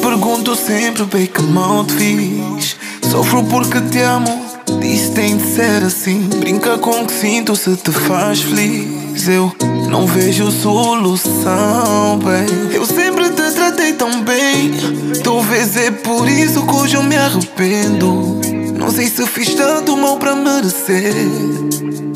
[0.00, 2.76] Pergunto sempre bem é que mal te fiz.
[3.10, 4.46] Sofro porque te amo
[4.80, 6.28] Diz tem de ser assim.
[6.40, 9.28] Brinca com o que sinto se te faz feliz.
[9.28, 9.52] Eu
[9.88, 14.72] não vejo solução, bem Eu sempre te tratei tão bem.
[15.22, 18.55] Talvez é por isso que hoje eu me arrependo.
[18.86, 21.12] Não sei se fiz tanto mal para merecer.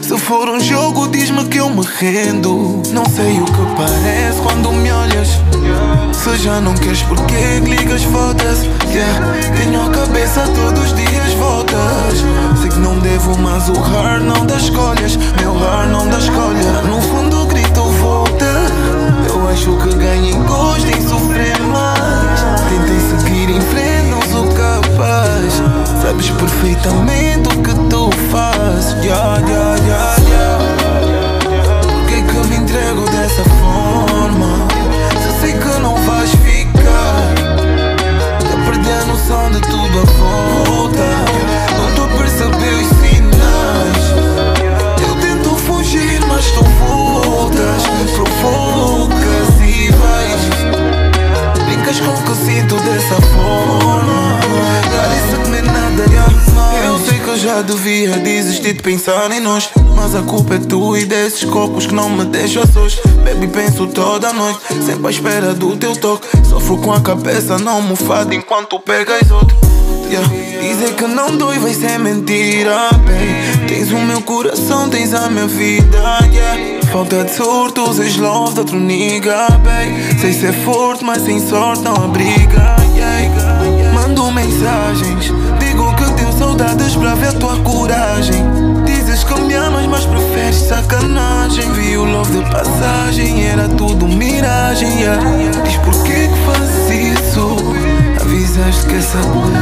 [0.00, 2.80] Se for um jogo, diz-me que eu me rendo.
[2.92, 5.30] Não sei o que parece quando me olhas.
[6.12, 8.04] Se já não queres, porque ligas?
[8.04, 8.70] Foda-se.
[8.88, 9.32] Yeah.
[9.56, 12.24] Tenho a cabeça todos os dias voltas.
[12.60, 15.16] Sei que não devo, mas o hard não dá escolhas.
[15.40, 16.82] Meu hard não dá escolha.
[16.88, 18.46] No fundo, grito volta.
[19.28, 21.02] Eu acho que ganhei gosto em
[52.50, 54.40] sinto dessa forma.
[54.90, 56.84] Parece que nem nada é mais.
[56.84, 59.70] Eu sei que eu já devia desistir de pensar em nós.
[59.94, 63.00] Mas a culpa é tu e desses copos que não me deixam sós.
[63.24, 66.26] Baby, penso toda noite, sempre à espera do teu toque.
[66.48, 69.56] Sofro com a cabeça não mofada enquanto pegas outro.
[70.10, 70.28] Yeah.
[70.60, 73.68] Dizer que não dói vai ser mentira, bem.
[73.68, 75.98] Tens o meu coração, tens a minha vida,
[76.32, 76.79] yeah.
[76.92, 80.18] Falta de sorte, usas love de outro nigga, bem.
[80.18, 83.92] Sei ser forte, mas sem sorte não abriga, yeah.
[83.94, 88.44] Mando mensagens, digo que tenho saudades pra ver a tua coragem.
[88.84, 91.70] Dizes que me amas, mas preferes sacanagem.
[91.74, 95.22] Vi o love de passagem, era tudo miragem, yeah.
[95.62, 97.56] Diz porquê que fazes isso?
[98.20, 99.59] Avisaste que essa bola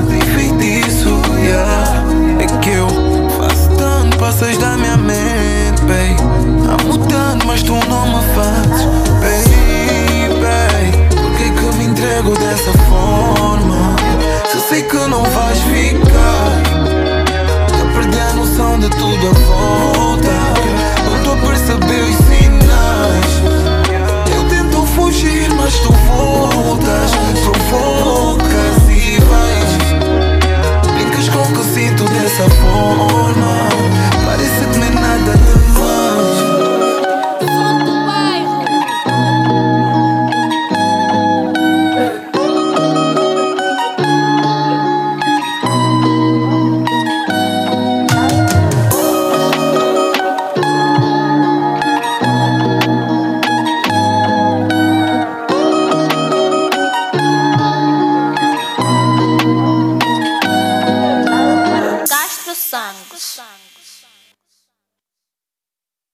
[62.78, 63.37] Santos.